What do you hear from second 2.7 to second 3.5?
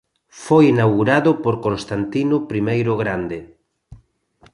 o Grande.